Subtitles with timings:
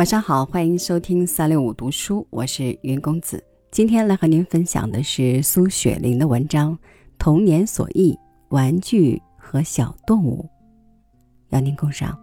[0.00, 3.44] 晚上好，欢迎收听三六五读书，我是云公子。
[3.70, 6.72] 今天来和您分享的是苏雪玲的文章
[7.18, 8.18] 《童年所忆：
[8.48, 10.42] 玩具和小动物》，
[11.50, 12.18] 邀您共赏。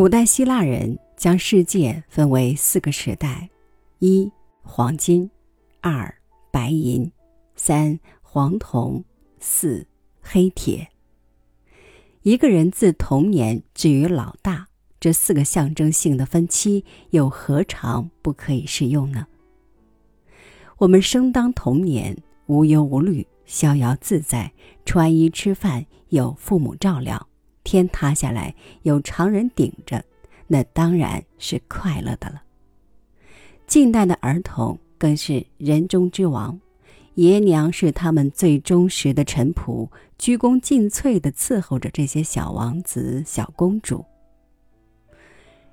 [0.00, 3.50] 古代希腊人将世界分为四个时代：
[3.98, 4.32] 一、
[4.62, 5.28] 黄金；
[5.82, 6.14] 二、
[6.50, 7.10] 白银；
[7.54, 9.04] 三、黄铜；
[9.40, 9.86] 四、
[10.22, 10.88] 黑铁。
[12.22, 14.68] 一个人自童年至于老大，
[14.98, 19.26] 这四个象征性的分期又何尝不可以适用呢？
[20.78, 24.50] 我们生当童年，无忧无虑，逍遥自在，
[24.86, 27.28] 穿衣吃饭有父母照料。
[27.70, 30.04] 天塌下来有常人顶着，
[30.48, 32.42] 那当然是快乐的了。
[33.68, 36.58] 近代的儿童更是人中之王，
[37.14, 44.04] 爷娘是他们最忠实的臣仆，鞠躬尽瘁的伺候着这些小王子、小公主。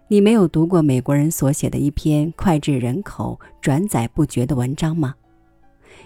[0.07, 5.15] 你没有读过美国人所写的一篇脍炙人口、转载不绝的文章吗？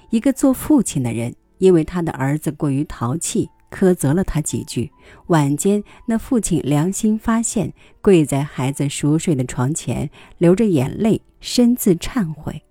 [0.09, 3.50] 一个做父亲的人，因为他的儿子过于淘气。
[3.72, 4.91] 苛责了他几句，
[5.27, 12.61] 晚间那父亲良心发现，跪在孩子熟睡的床前，流着眼泪，深自忏悔。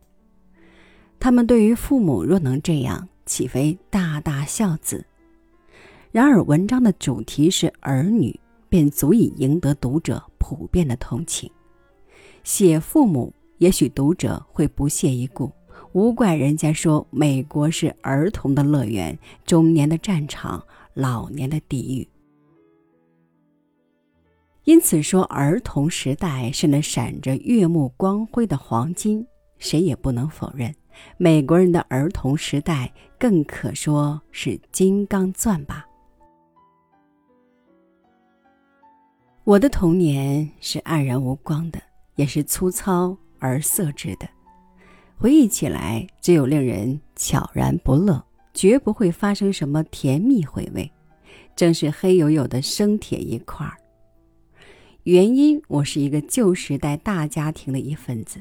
[1.18, 5.04] 他们对于父母若能这样，岂非大大孝子？
[6.12, 11.50] 然而文章的主题是儿女，便足以赢得读者普遍的同情。
[12.42, 15.50] 写父母，也许读者会不屑一顾。
[15.92, 20.64] 无怪人家说美国是儿童的乐园，中年的战场，
[20.94, 22.08] 老年的地狱。
[24.64, 29.26] 因此说儿童时代是那闪着悦目光辉的黄金，
[29.58, 30.72] 谁也不能否认。
[31.16, 35.86] 美国人的儿童时代更可说是金刚钻吧。
[39.44, 41.80] 我的童年是黯然无光的，
[42.16, 44.28] 也是粗糙而色质的。
[45.16, 50.90] 回忆起来，只有令人悄然不乐，绝不会发生什么甜蜜回味，
[51.54, 53.76] 正是黑黝黝的生铁一块儿。
[55.04, 58.40] 原因，我是一个旧时代大家庭的一份子，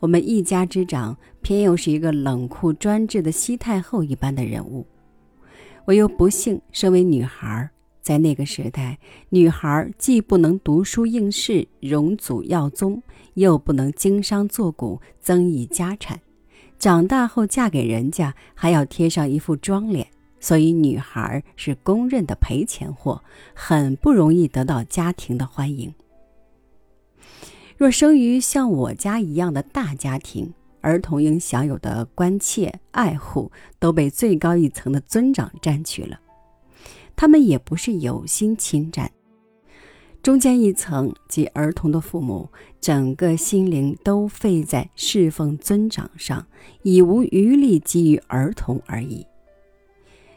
[0.00, 4.86] 我们一家之长偏又是一个冷酷专制的西太后一般的人物，
[5.84, 7.68] 我又不幸身为女孩。
[8.00, 8.98] 在那个时代，
[9.28, 13.02] 女孩既不能读书应试、荣祖耀宗，
[13.34, 16.18] 又不能经商做股、增益家产。
[16.78, 20.06] 长大后嫁给人家，还要贴上一副妆脸，
[20.38, 23.22] 所以女孩是公认的赔钱货，
[23.52, 25.92] 很不容易得到家庭的欢迎。
[27.76, 33.50] 若生于像我家一样的大家庭，儿童应享有的关切、爱护，
[33.80, 36.20] 都被最高一层的尊长占据了。
[37.16, 39.10] 他们也不是有心侵占，
[40.22, 42.48] 中间一层即儿童的父母，
[42.80, 46.46] 整个心灵都费在侍奉尊长上，
[46.82, 49.26] 已无余力给予儿童而已。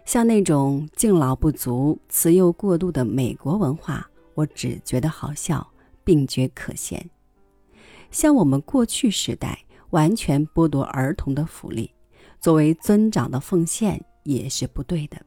[0.06, 5.68] 像那种敬老不足、慈幼过度的美国文化，我只觉得好笑，
[6.04, 7.10] 并觉可嫌。
[8.12, 9.60] 像我们过去时代，
[9.90, 11.92] 完全剥夺儿童的福利，
[12.40, 15.22] 作为尊长的奉献也是不对的。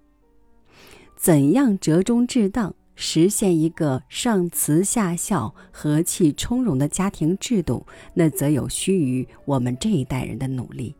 [1.16, 10.94] 怎样折中至当，实现一个上慈下孝、和气从容的家庭制度，那则有须于我们这一代人的努力。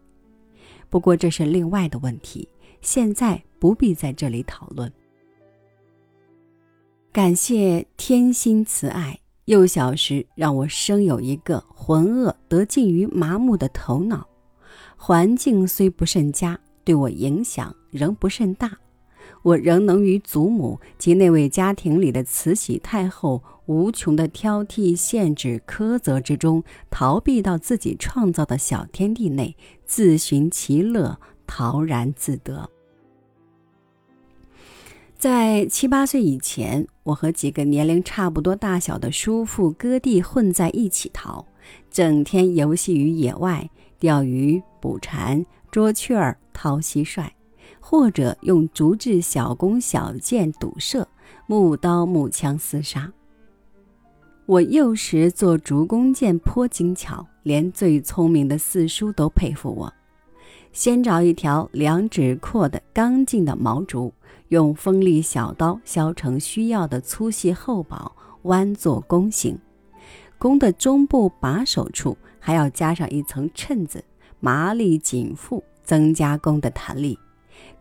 [0.90, 2.48] 不过这是另外的问题，
[2.80, 4.92] 现在不必在这里讨论。
[7.12, 14.26] 感谢天心慈爱，幼小时让我生有一个浑噩得近于麻木的头脑。
[14.96, 18.76] 环境虽不甚佳，对我影响仍不甚大。
[19.44, 29.54] 我仍能与祖母及那位家庭里的慈禧太后无穷的挑剔、限制、苛责之中，逃避到自己创造的小天地内，
[29.84, 32.70] 自寻其乐，陶然自得。
[35.18, 41.46] 在七八岁以前，我和几个年龄差不多大小的叔父哥弟混在一起逃，
[41.90, 47.28] 整天游戏于野外，钓鱼、捕蝉、捉雀儿、掏蟋蟀。
[47.86, 51.06] 或者用竹制小弓小箭堵射，
[51.46, 53.12] 木刀木枪厮杀。
[54.46, 59.92] 我幼时做竹弓箭颇精巧，连最聪明的四叔都佩服我。
[60.72, 64.14] 先找一条两指阔的刚劲的毛竹，
[64.48, 68.10] 用锋利小刀削成需要的粗细厚薄，
[68.44, 69.58] 弯做弓形。
[70.38, 74.02] 弓的中部把手处还要加上一层衬子，
[74.40, 77.18] 麻利紧缚，增加弓的弹力。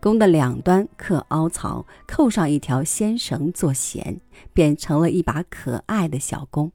[0.04, 4.20] 弓的两端刻凹槽，扣上一条纤绳做弦，
[4.52, 6.70] 便成了一把可爱的小弓。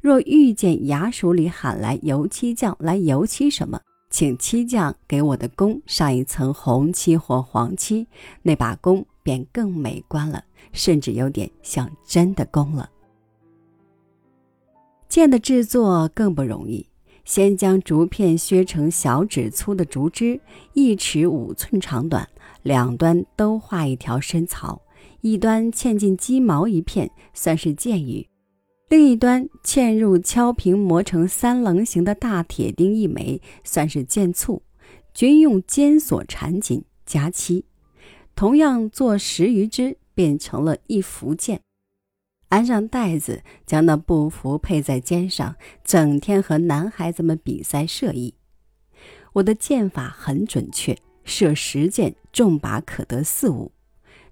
[0.00, 3.80] 若遇见衙署里喊来油漆匠来油漆什么，
[4.10, 8.08] 请漆匠给我的弓上一层红漆或黄漆，
[8.42, 10.42] 那把弓便更美观了，
[10.72, 12.90] 甚至有点像真的弓了。
[15.08, 16.88] 剑的制作更不容易，
[17.26, 20.40] 先将竹片削成小指粗的竹枝，
[20.74, 22.26] 一尺五寸长短，
[22.62, 24.80] 两端都画一条深槽，
[25.22, 28.28] 一端嵌进鸡毛一片，算是箭羽；
[28.88, 34.62] 另一端嵌入敲平磨成三棱形的大铁钉一枚，算是剑簇，
[35.12, 37.64] 均用尖索缠紧夹漆，
[38.36, 41.60] 同样做十余支，变成了一幅剑。
[42.48, 48.34] 安上带子，将那布服配在肩上，整天和男孩子们比赛射艺。
[49.32, 53.72] 我的箭法很准确，射十箭中靶可得四五。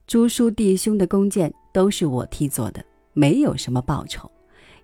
[0.06, 4.31] 朱叔弟兄的弓箭都是我替做的，没有什么报酬。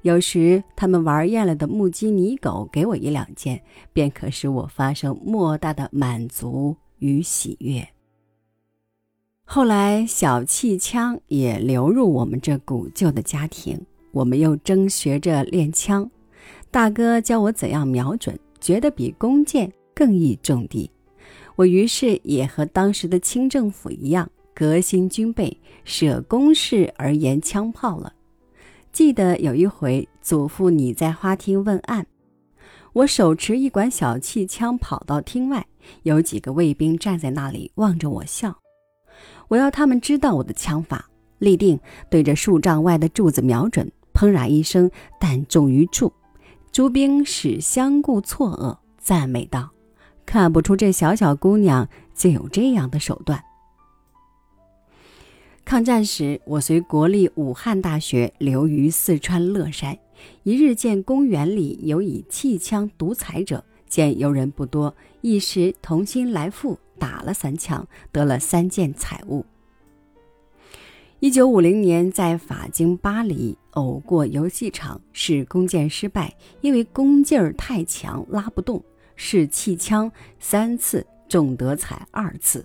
[0.02, 3.62] 有时他们玩厌了的木鸡泥狗给我一两箭，
[3.92, 7.86] 便可使我发生莫大的满足与喜悦。
[9.52, 16.08] 后来，小气枪也流入我们这古旧的家庭，我们又争学着练枪。
[16.70, 20.88] 大哥教我怎样瞄准，觉得比弓箭更易中地。
[21.56, 28.12] 我于是也和当时的清政府一样，革新军备，舍公事而言枪炮了。
[28.92, 32.06] 记得有一回，祖父你在花厅问案，
[32.92, 35.66] 我手持一管小气枪跑到厅外，
[36.04, 38.56] 有几个卫兵站在那里望着我笑。
[39.48, 41.08] 我要他们知道我的枪法，
[41.38, 41.80] 立定
[42.10, 46.12] 对着数丈外的柱子瞄准，砰然一声，弹中于柱。
[46.72, 49.70] 诸兵使相顾错愕，赞美道
[50.24, 53.42] ：“看不出这小小姑娘竟有这样的手段。”
[55.64, 59.98] 抗战时，我随国立武汉大学留于四川乐山，
[60.42, 66.78] 一日见公园里有以气枪独裁者，见游人不多，一时同心来赴。
[67.00, 69.44] 打了三枪，得了三件彩物。
[71.18, 78.82] 一九五零年在法京巴黎偶过游戏场，试弓箭失败，因为弓劲儿太强，拉不动。
[79.16, 82.64] 试气枪三次中得彩二次。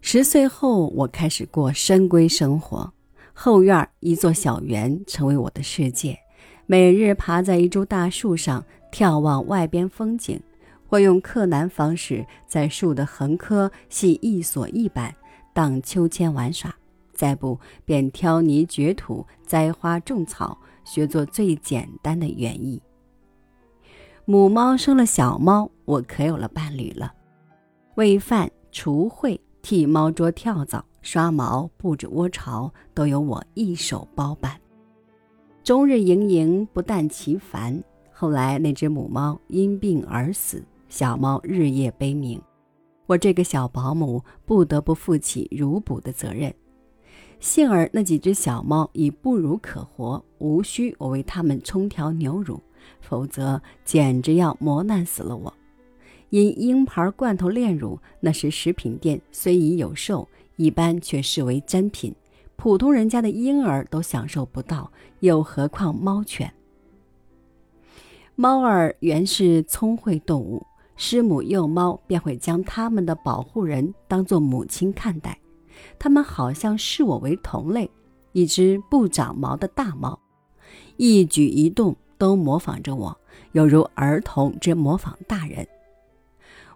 [0.00, 2.92] 十岁后，我开始过深闺生活，
[3.32, 6.18] 后院一座小园成为我的世界，
[6.66, 10.40] 每日爬在一株大树上眺望外边风景。
[10.94, 15.12] 或用克难方式，在树的横科系一索一板，
[15.52, 16.70] 荡秋千玩耍；
[17.12, 22.80] 再不便挑泥掘土、栽花种草，学做最简单的园艺。
[24.24, 27.12] 母猫生了小猫，我可有了伴侣了。
[27.96, 34.56] 喂饭、除秽、替猫捉跳蚤、刷毛、布置窝巢，都由我一手包办。
[35.64, 37.82] 终日营营，不但其烦。
[38.12, 40.64] 后来那只母猫因病而死。
[40.88, 42.40] 小猫日夜悲鸣，
[43.06, 46.54] 我这个小保姆不得不负起乳哺的责任。
[47.40, 52.60] 幸而那几只小猫已不乳可活，无需我为它们冲调牛乳，
[53.00, 55.52] 否则简直要磨难死了我。
[56.30, 60.26] 因婴牌罐头炼乳，那时食品店虽已有售，
[60.56, 62.14] 一般却视为珍品，
[62.56, 66.52] 普通人家的婴儿都享受不到，又何况猫犬？
[68.36, 70.64] 猫儿原是聪慧动物。
[70.96, 75.38] 师母幼猫便会将他们的保护人当作母亲看待，
[75.98, 77.90] 它们好像视我为同类。
[78.32, 80.18] 一只不长毛的大猫，
[80.96, 83.16] 一举一动都模仿着我，
[83.52, 85.64] 犹如儿童之模仿大人。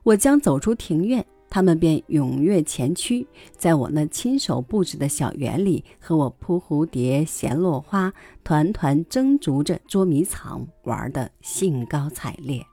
[0.05, 8.13] 我将走出庭院，它们便踊跃前驱，在我那亲手布置的小园里和我扑蝴蝶、衔落花，
[8.45, 12.65] 团团争逐着捉迷藏，玩得兴高采烈。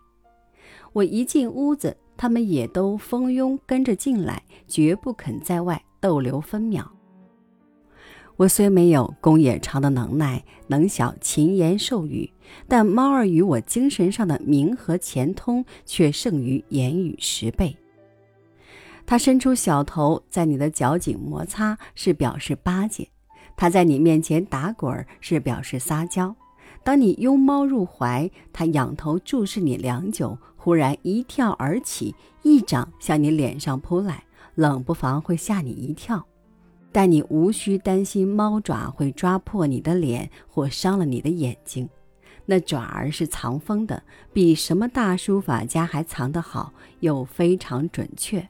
[0.95, 6.89] 我一进屋子，他们也都蜂拥跟着进来，绝不肯在外逗留分秒。
[8.37, 12.31] 我虽没有公冶长的能耐，能晓勤言授语，
[12.69, 17.75] 但猫儿与我精神上的明和钱通却胜于言语十倍。
[19.05, 23.03] 它伸出小头在你的脚颈摩擦，是表示巴结；
[23.57, 26.33] 它在你面前打滚，是表示撒娇。
[26.85, 34.23] 当你拥猫入怀，它仰头注视你良久，忽然一跳而起，一掌向你脸上扑来，
[34.55, 36.25] 冷不防会吓你一跳。
[36.91, 41.87] 但你无需担心猫爪会抓破你的脸或伤了你的眼睛，
[42.47, 44.01] 那爪儿是藏锋的，
[44.33, 48.49] 比什么大书法家还藏得好，又非常准确。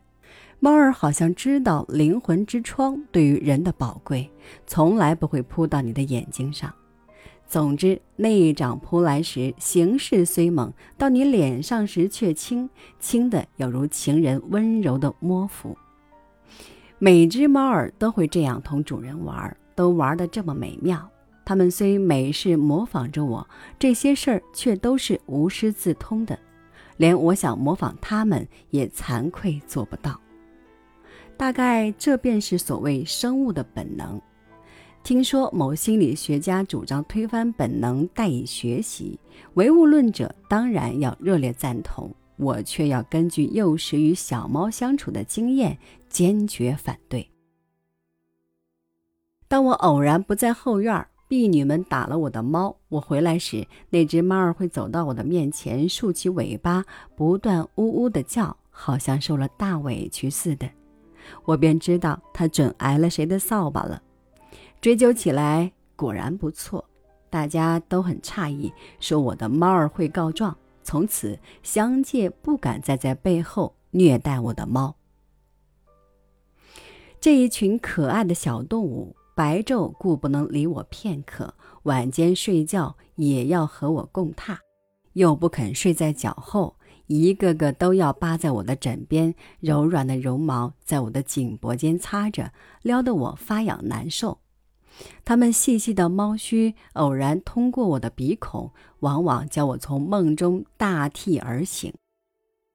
[0.61, 4.31] 猫儿好像知道灵魂之窗对于人的宝贵，
[4.65, 6.73] 从来不会扑到你的眼睛上。
[7.47, 15.75] 总之，那一掌扑来时，形势虽猛，到你脸上时却轻，轻的有如情人温柔的摸抚。
[16.97, 21.09] 每只猫儿都会这样同主人玩，都玩得这么美妙。
[21.45, 23.47] 它们虽每事模仿着我，
[23.77, 26.37] 这些事儿却都是无师自通的，
[26.97, 30.19] 连我想模仿它们也惭愧做不到。
[31.37, 34.19] 大概这便是所谓生物的本能。
[35.05, 39.19] 听说某心理学家主张推翻本能，代以学习，
[39.53, 42.11] 唯物论者当然要热烈赞同。
[42.37, 45.77] 我却要根据幼时与小猫相处的经验，
[46.09, 47.29] 坚决反对。
[49.47, 56.83] 当我偶然不在后院，婢女们打了我的猫，我回来时，那只猫儿会走到我的面前，竖起尾巴，
[57.15, 60.67] 不断呜呜的叫，好像受了大委屈似的。
[61.43, 64.01] 我便知道它准挨了谁的扫把了。
[64.81, 66.83] 追究起来，果然不错，
[67.29, 70.55] 大家都很诧异，说我的猫儿会告状。
[70.83, 74.95] 从此，乡界不敢再在背后虐待我的猫。
[77.19, 84.57] 这一群可爱的小动物，白昼顾不能离我片刻，晚间睡觉也要和我共榻，
[85.13, 86.75] 又不肯睡在脚后，
[87.07, 92.53] 一个个都要扒在我的枕边，柔软的绒毛在我的颈脖间擦着，
[92.83, 94.37] 撩得我发痒难受。
[95.23, 101.93] 它们细细的猫须偶然通过我的鼻孔，往往叫我从梦中大涕而醒。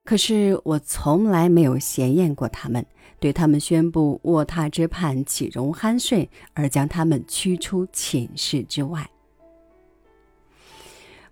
[0.03, 2.85] 可是我从来没有闲厌过它们，
[3.19, 9.09] 对它们宣布卧榻之畔岂容酣睡，而将它们驱出寝室之外。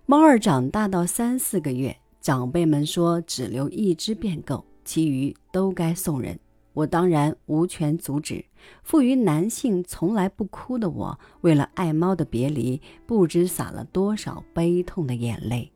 [0.06, 6.38] 猫儿长大到三四个月，长辈们说只留一只便够，其余都该送人。
[6.72, 8.44] 我当然无权阻止。
[8.82, 15.72] 富于男性从来不哭的我，为了爱猫的别离，不知洒了多少悲痛的眼泪。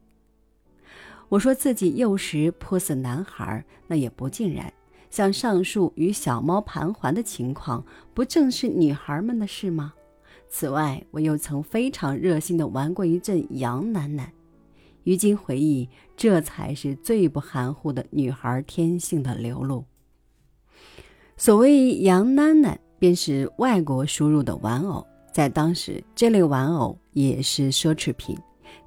[1.30, 4.72] 我说自己幼时颇似男孩，那也不尽然。
[5.10, 9.94] 像上述与小猫盘桓的情况，不正是女孩们的事吗？
[10.48, 14.32] 此外，我又曾非常热心地玩过一阵杨楠楠。
[15.04, 19.84] 于今回忆，这才是最不含糊的女孩天性的流露。
[21.36, 28.38] 所谓洋囡囡，便是外国输入的玩偶，在当时，这类玩偶也是奢侈品，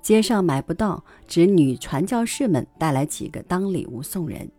[0.01, 4.49] 街上买不到，只女传教士们带来几个当礼物送人。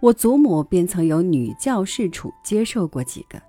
[0.00, 3.40] 我祖母便曾有女教士处接受过几个，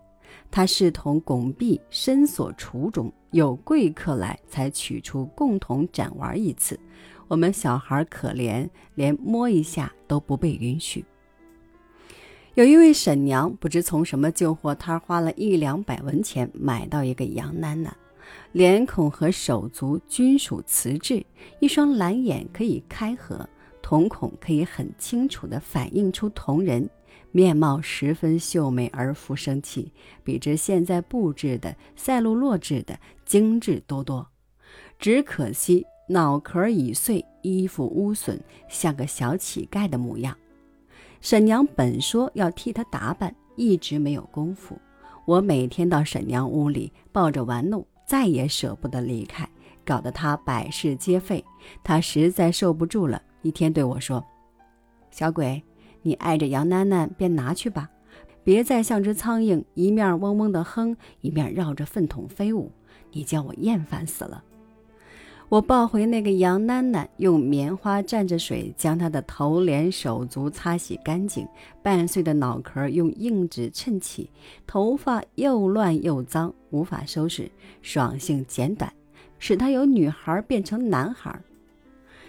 [0.51, 6.79] 她视同拱璧深锁橱中，有贵客来才取出共同展玩一次。
[7.27, 11.03] 我们小孩可怜，连摸一下都不被允许。
[12.57, 17.91] 有一位婶娘，不知从什么旧货摊花了一两百文钱买到一个洋囡囡，
[18.51, 21.23] 脸孔和手足均属瓷质，
[21.59, 23.47] 一双蓝眼可以开合，
[23.79, 26.89] 瞳孔可以很清楚地反映出瞳仁，
[27.31, 29.91] 面貌十分秀美而富生气，
[30.23, 34.27] 比之现在布置的赛璐珞制的精致多多。
[34.97, 40.35] 只可惜脑壳已碎，衣服污损，像个小乞丐的模样。
[41.21, 44.77] 沈娘本说要替她打扮，一直没有功夫。
[45.25, 49.47] 我每天到沈娘屋里抱着玩弄，再也舍不得离开，
[49.85, 51.43] 搞得她百事皆废。
[51.83, 54.23] 她实在受不住了，一天对我说
[55.11, 55.61] ：“小鬼，
[56.01, 57.89] 你爱着杨囡囡，便拿去吧，
[58.43, 62.71] 别再像只苍蝇，一面嗡嗡的哼，一面绕着粪桶飞舞，
[63.11, 64.43] 你叫我厌烦死了。”
[65.49, 71.47] 我抱回那个杨囡囡，用棉花蘸着水将她的头脸手足擦洗干净，
[71.81, 74.29] 半碎的脑壳用硬纸衬起，
[74.65, 77.49] 头发又乱又脏，无法收拾，
[77.81, 78.91] 爽性剪短，
[79.39, 81.39] 使她由女孩变成男孩。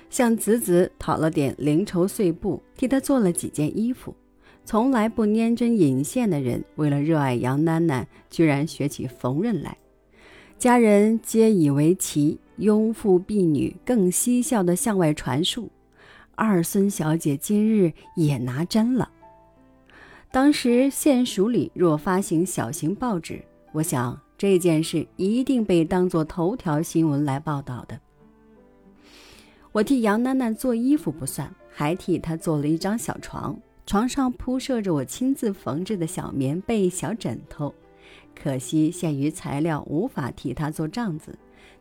[0.09, 4.15] 向子子讨了点零绸碎布，替她做了几件衣服。
[4.65, 9.77] 从来不粘针引线的人，为了热爱杨囡囡，居然学起缝纫来。
[10.57, 12.39] 家人皆以为奇。
[12.59, 15.71] 拥妇婢女更嬉笑地向外传述，
[16.35, 19.11] 二孙小姐今日也拿针了。
[20.31, 27.99] 当时县署里若发行小型报纸，我想这件事一定被当作头条新闻来报道的。
[29.73, 37.73] 我替杨楠楠做衣服不算，还替她做了一张小床，床上铺设着我亲自缝制的小棉被、小枕头。
[38.35, 41.39] 可惜限于材料，无法替她做帐子。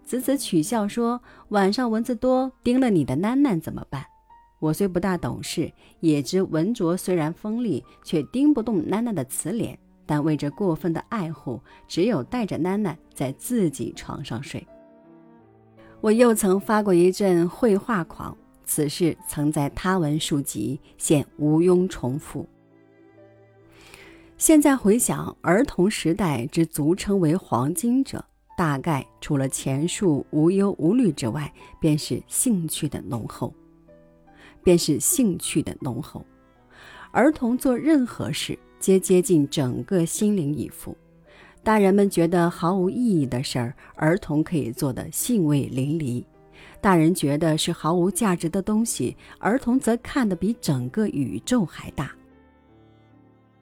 [0.08, 4.06] 子子取笑说：“晚上蚊子多，叮了你的囡囡怎么办？”
[4.60, 9.78] 我虽不大懂事，也知文卓虽然锋利，却叮不动囡囡的瓷脸。
[10.06, 14.66] 但为这过分的爱护，只有带着囡囡在自己床上睡。
[16.00, 22.48] 我又曾发过一阵绘画狂，此事曾在他文书籍，现无庸重复。
[24.38, 28.24] 现在回想，儿童时代之俗称为黄金者。
[28.58, 33.54] 大概除了前述无忧无虑之外，便是兴趣的浓厚，
[34.64, 36.26] 便是兴趣的浓厚。
[37.12, 40.98] 儿童做任何事，皆接近整个心灵以赴。
[41.64, 46.26] 大人们觉得毫无意义的事儿，儿童可以做得兴味淋漓；
[46.82, 52.12] 大人觉得是毫无价值的东西，儿童则看得比整个宇宙还大。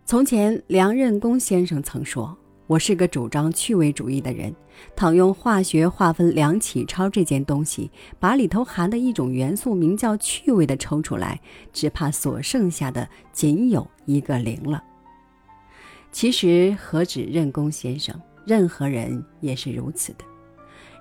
[0.06, 2.38] 从前，梁任公先生曾说。
[2.68, 4.54] 我是个主张趣味主义的人，
[4.96, 11.40] 倘用化学划分梁启超这件东西，把里头含的一种元素名叫趣味的抽出来，
[11.72, 14.84] 只怕所剩下的仅有一个零了。
[16.12, 20.26] 其实何止任公先生，任何人也是如此的。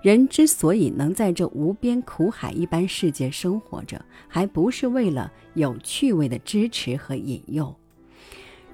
[0.03, 7.75] 人之所以能在这无边苦海一般世界生活着，还不是为了有趣味的支持和引诱。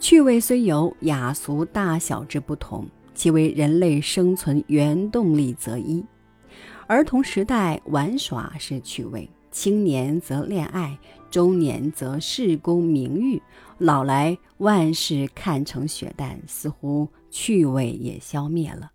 [0.01, 6.03] 趣味虽有雅俗大小之不同，其为人类生存原动力则一。
[6.87, 10.99] 儿童时代玩耍是趣味，青年则恋爱，
[11.31, 13.41] 中年则事功名誉，
[13.77, 18.91] 老来万事看成血淡，似乎趣味也消灭了。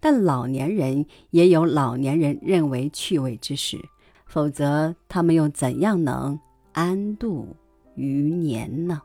[0.00, 3.78] 但老年人也有老年人认为趣味之事，
[4.26, 6.38] 否则他们又怎样能
[6.72, 7.56] 安度
[7.94, 9.00] 余年呢？